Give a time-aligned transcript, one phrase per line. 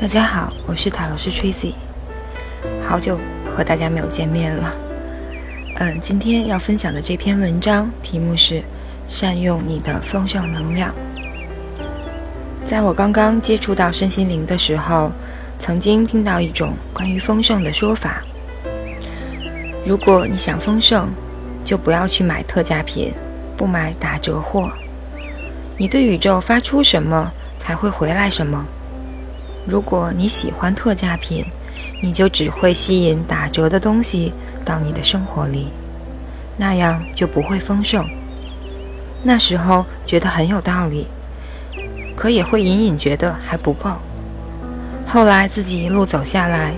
[0.00, 1.72] 大家好，我是塔罗师 Tracy，
[2.80, 4.72] 好久和大家没有见面了。
[5.74, 8.62] 嗯，今天要分享的这篇文章题目是
[9.08, 10.94] “善用你的丰盛能量”。
[12.70, 15.10] 在我刚刚接触到身心灵的时候，
[15.58, 18.22] 曾经听到一种关于丰盛的说法：
[19.84, 21.08] 如果你想丰盛，
[21.64, 23.12] 就不要去买特价品，
[23.56, 24.70] 不买打折货。
[25.76, 28.64] 你对宇宙发出什么，才会回来什么。
[29.68, 31.44] 如果你喜欢特价品，
[32.00, 34.32] 你就只会吸引打折的东西
[34.64, 35.68] 到你的生活里，
[36.56, 38.08] 那样就不会丰盛。
[39.22, 41.06] 那时候觉得很有道理，
[42.16, 43.90] 可也会隐隐觉得还不够。
[45.06, 46.72] 后来自己一路走下来，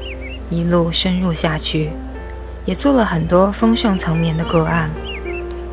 [0.50, 1.90] 一路深入下去，
[2.66, 4.90] 也做了很多丰盛层面的个案，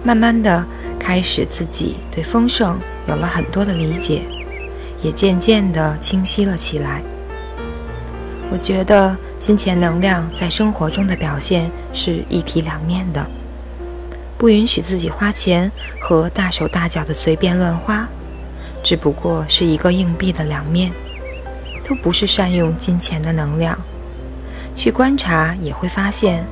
[0.03, 0.63] 慢慢的
[0.99, 4.21] 开始自己对丰盛有了很多的理解。
[5.03, 7.03] 也渐渐的清晰了起来。
[8.49, 13.25] 我觉得金钱能量在生活中的表现是一体两面的，
[14.37, 18.07] 不允许自己花钱和大手大脚的随便乱花，
[18.81, 20.91] 只不过是一个硬币的两面，
[21.87, 23.77] 都不是善用金钱的能量。
[24.75, 26.45] 去观察也会发现，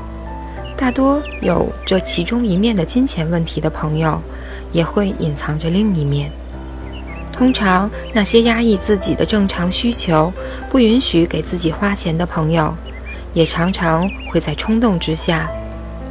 [0.76, 4.22] 大多有这其中一面的金钱问题的朋友，
[4.73, 6.30] 也会隐藏着另一面。
[7.36, 10.31] 通常，那些压抑自己的正常需求、
[10.69, 12.73] 不允许给自己花钱的朋友，
[13.33, 15.52] 也常常会在冲动之下，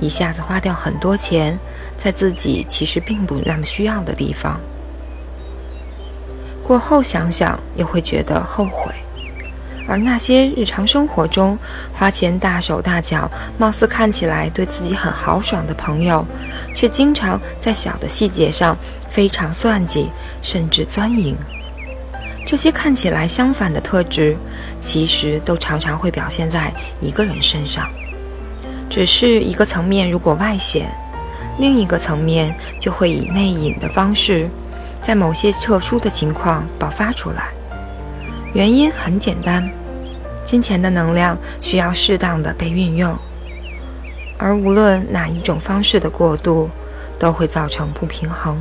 [0.00, 1.58] 一下子花掉很多钱，
[1.96, 4.60] 在自己其实并不那么需要的地方。
[6.62, 8.92] 过后想想，又会觉得后悔。
[9.86, 11.58] 而那些日常生活中
[11.92, 16.24] 花钱大手大脚、貌似看起来对自己很豪爽的朋友，
[16.74, 18.76] 却经常在小的细节上
[19.10, 20.10] 非常算计，
[20.42, 21.36] 甚至钻营。
[22.46, 24.36] 这些看起来相反的特质，
[24.80, 27.88] 其实都常常会表现在一个人身上。
[28.90, 30.86] 只是一个层面如果外显，
[31.58, 34.48] 另一个层面就会以内隐的方式，
[35.02, 37.48] 在某些特殊的情况爆发出来。
[38.54, 39.68] 原因很简单，
[40.44, 43.18] 金钱的能量需要适当的被运用，
[44.38, 46.70] 而无论哪一种方式的过度，
[47.18, 48.56] 都会造成不平衡，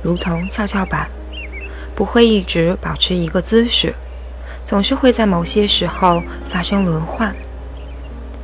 [0.00, 1.08] 如同跷跷板，
[1.92, 3.92] 不会一直保持一个姿势，
[4.64, 7.34] 总是会在某些时候发生轮换。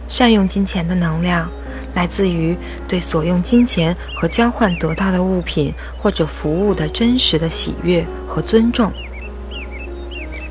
[0.08, 1.48] 善用金钱的能量，
[1.94, 2.56] 来自于
[2.88, 8.92] 对所用金钱和交换得到的物品或者服务的真实的喜悦和尊重。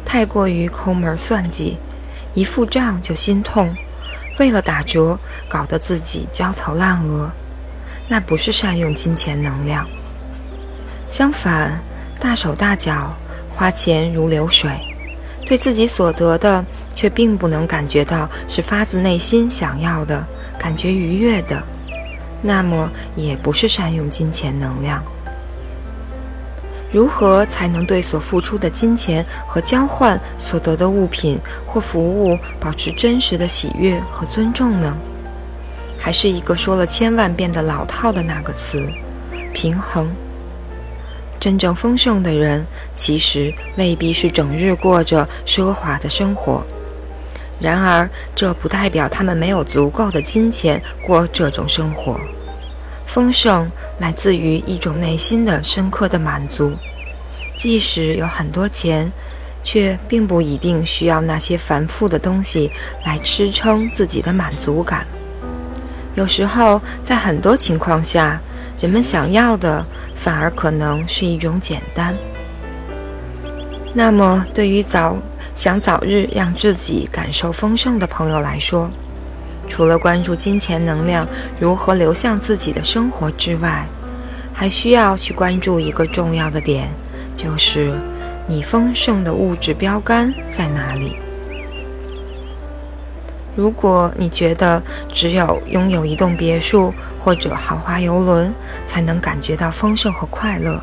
[0.06, 1.78] 太过于抠门算计，
[2.36, 3.76] 一付账就心痛，
[4.38, 5.18] 为了打折
[5.50, 7.30] 搞得自己焦头烂额，
[8.08, 9.86] 那不是善用金钱能量。
[11.10, 11.82] 相反，
[12.20, 13.14] 大手大脚
[13.50, 14.72] 花钱如流水，
[15.46, 20.26] 对自己所得的却并不能感觉到是发自内心想要的，
[20.58, 21.62] 感觉愉悦的，
[22.42, 25.04] 那么也不是善用金钱能量。
[26.96, 34.98] 如何才能对所付出的金钱和交换所得的物品或服务保持真实的喜悦和尊重呢？
[36.00, 38.82] 还是一个说了千万遍的老套的那个词——
[39.54, 40.10] 平衡。
[41.38, 46.66] 真正丰盛的人，其实未必是整日过着奢华的生活。
[47.60, 52.18] 然而，这不代表他们没有足够的金钱过这种生活。
[53.16, 53.66] 丰盛
[53.98, 56.74] 来自于一种内心的深刻的满足，
[57.58, 59.10] 即使有很多钱，
[59.64, 62.70] 却并不一定需要那些繁复的东西
[63.06, 65.08] 来支撑自己的满足感。
[66.16, 68.38] 有时候，在很多情况下，
[68.82, 72.14] 人们想要的反而可能是一种简单。
[73.94, 75.18] 那么，对于早
[75.56, 78.92] 想早日让自己感受丰盛的朋友来说，
[79.76, 81.28] 除了关注金钱能量
[81.60, 83.86] 如何流向自己的生活之外，
[84.54, 86.88] 还需要去关注一个重要的点，
[87.36, 87.94] 就是
[88.48, 91.18] 你丰盛的物质标杆在哪里。
[93.54, 98.54] 如果你觉得只有拥有一栋别墅或者豪华游轮
[98.88, 100.82] 才能感觉到丰盛和快乐，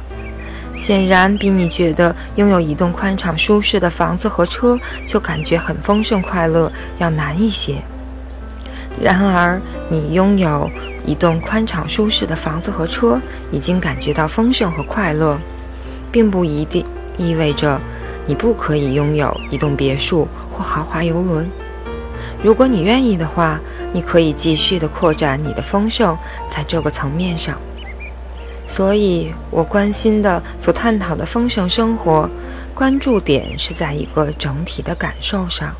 [0.77, 7.77] 显然比你觉得拥有一栋宽敞舒适的房子和车就感觉很丰盛快乐要难一些。
[9.01, 10.71] 然而，你拥有
[11.05, 15.39] 一栋宽敞舒适的房子和车，已经感觉到丰盛和快乐，
[16.11, 16.85] 并不一定
[17.17, 17.81] 意味着
[18.27, 21.49] 你不可以拥有一栋别墅或豪华游轮。
[22.43, 23.59] 如果你愿意的话，
[23.93, 26.17] 你可以继续的扩展你的丰盛
[26.49, 27.61] 在这个层面上。
[28.67, 32.29] 所以我关心的、所探讨的丰盛生活，
[32.75, 35.75] 关注点是在一个整体的感受上。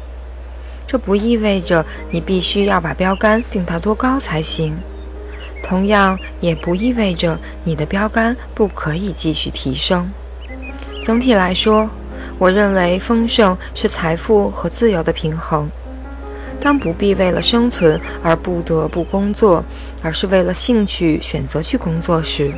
[0.87, 4.77] 这不意味着你必须要把标杆定到多高才行，
[5.63, 10.11] 同样也不意味着你的标杆不可以继续提升。
[11.03, 11.89] 总体来说，
[12.39, 15.69] 我认为丰盛是财富和自由的平衡。
[16.61, 19.65] 当不必为了生存而不得不工作，
[20.01, 22.53] 而是为了兴趣选择去工作时，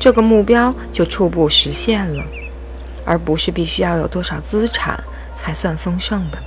[0.00, 2.24] 这个目标就初步实现了，
[3.04, 4.98] 而不是必须要有多少资产
[5.36, 6.38] 才算丰盛的。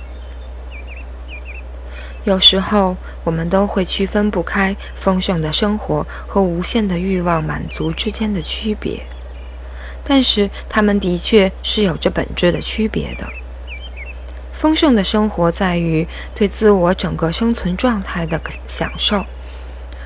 [2.24, 9.00] 有时候，我们都会区分不开丰盛的生活和无限的欲望满足之间的区别，
[10.04, 13.26] 但是它们的确是有着本质的区别的。
[14.52, 19.24] 丰盛的生活在于对自我整个生存状态的享受，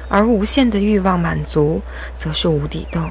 [0.09, 1.83] 而无限的欲望满足
[2.17, 3.11] 则是无底洞。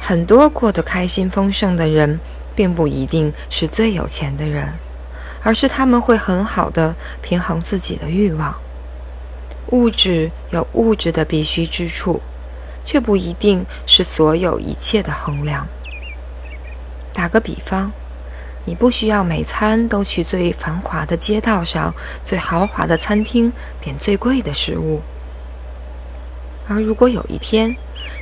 [0.00, 2.18] 很多过得开心丰盛的人，
[2.56, 4.72] 并不一定是最有钱的人。
[5.46, 8.52] 而是他们会很好的平衡自己的欲望。
[9.68, 12.20] 物质有物质的必须之处，
[12.84, 15.64] 却不一定是所有一切的衡量。
[17.12, 17.92] 打个比方，
[18.64, 21.94] 你不需要每餐都去最繁华的街道上、
[22.24, 25.00] 最豪华的餐厅点最贵的食物。
[26.66, 27.72] 而如果有一天，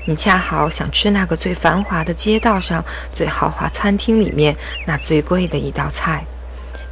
[0.05, 4.55] 你恰好想吃那个最繁华的街道上、最豪华餐厅里面
[4.87, 6.23] 那最贵的一道菜，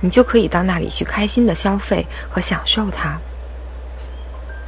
[0.02, 3.18] 你就可以到那里去开心的消费和享受它。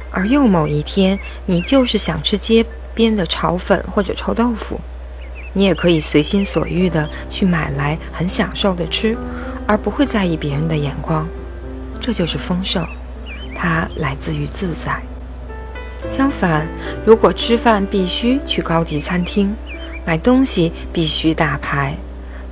[0.09, 4.79] 而又某一天，你就是想吃街边的炒粉或者臭豆腐，
[5.53, 9.17] 你也可以随心所欲的去买来，很享受的吃，
[9.67, 11.27] 而不会在意别人的眼光。
[12.01, 12.87] 这就是丰盛，
[13.55, 15.01] 它来自于自在。
[16.07, 16.65] 相反，
[17.05, 19.53] 如果吃饭必须去高级餐厅，
[20.05, 21.93] 买东西必须大牌。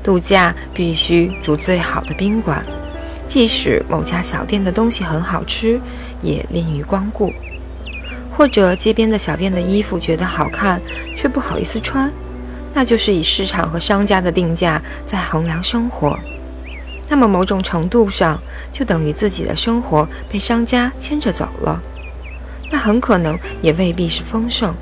[0.04, 2.62] 度假必须住最好的宾馆，
[3.34, 5.82] 即使某家小店的东西很好吃，
[6.22, 7.32] 也吝于光顾；
[8.30, 10.80] 或者街边的小店的衣服觉得好看，
[11.18, 12.12] 却不好意思穿，
[12.76, 16.16] 那就是以市场和商家的定价在衡量生活。
[17.10, 18.40] 那么某种程度上，
[18.72, 21.82] 就等于自己的生活被商家牵着走了。
[22.70, 24.76] 那很可能也未必是丰盛，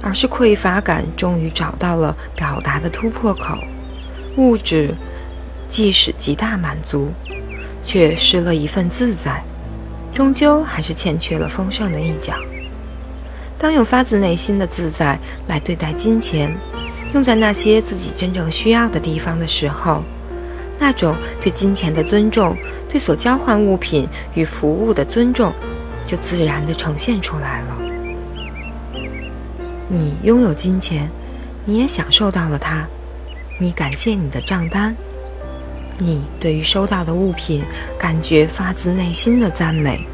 [0.00, 3.58] 而是匮乏感终于找到了表达的突破口。
[4.36, 4.94] 物质
[5.68, 7.12] 即使极大满足，
[7.82, 9.42] 却失了一份自在，
[10.14, 12.34] 终究还是欠缺了丰盛的一角。
[13.58, 16.56] 当用发自内心的自在来对待金钱，
[17.12, 20.02] 用在那些自己真正需要的地方的时候，
[20.78, 22.56] 那种对金钱的尊重，
[22.88, 25.52] 对所交换物品与服务的尊重，
[26.06, 27.78] 就自然地呈现出来了。
[29.88, 31.10] 你拥有金钱，
[31.64, 32.86] 你也享受到了它。
[33.58, 34.94] 你感谢你的账单，
[35.98, 37.64] 你对于收到的物品
[37.98, 40.06] 感觉发自内心的赞美，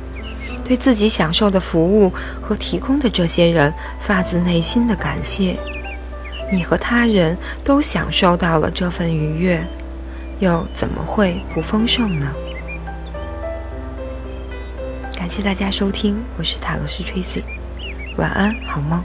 [0.64, 2.10] 对自己享受的服务
[2.40, 5.58] 和提供的这些人发自内心的感谢，
[6.50, 9.62] 你和他人都享受到了这份愉悦，
[10.40, 12.32] 又怎么会不丰盛呢？
[15.14, 17.42] 感谢大家收听，我是塔罗斯 Tracy，
[18.16, 19.02] 晚安，好梦。